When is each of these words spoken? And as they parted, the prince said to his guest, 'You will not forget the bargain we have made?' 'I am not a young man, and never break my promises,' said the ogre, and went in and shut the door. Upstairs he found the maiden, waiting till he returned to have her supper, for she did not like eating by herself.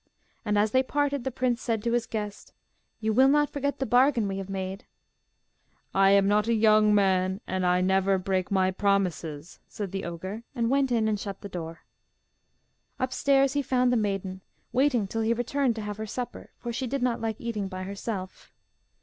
And 0.43 0.57
as 0.57 0.71
they 0.71 0.81
parted, 0.81 1.23
the 1.25 1.29
prince 1.29 1.61
said 1.61 1.83
to 1.83 1.91
his 1.91 2.07
guest, 2.07 2.53
'You 3.01 3.13
will 3.13 3.27
not 3.27 3.51
forget 3.53 3.77
the 3.77 3.85
bargain 3.85 4.27
we 4.27 4.39
have 4.39 4.49
made?' 4.49 4.87
'I 5.93 6.09
am 6.09 6.27
not 6.27 6.47
a 6.47 6.55
young 6.55 6.95
man, 6.95 7.39
and 7.45 7.63
never 7.87 8.17
break 8.17 8.49
my 8.49 8.71
promises,' 8.71 9.59
said 9.67 9.91
the 9.91 10.03
ogre, 10.03 10.41
and 10.55 10.71
went 10.71 10.91
in 10.91 11.07
and 11.07 11.19
shut 11.19 11.41
the 11.41 11.49
door. 11.49 11.81
Upstairs 12.97 13.53
he 13.53 13.61
found 13.61 13.93
the 13.93 13.95
maiden, 13.95 14.41
waiting 14.73 15.05
till 15.05 15.21
he 15.21 15.33
returned 15.35 15.75
to 15.75 15.83
have 15.83 15.97
her 15.97 16.07
supper, 16.07 16.49
for 16.57 16.73
she 16.73 16.87
did 16.87 17.03
not 17.03 17.21
like 17.21 17.39
eating 17.39 17.67
by 17.67 17.83
herself. 17.83 18.51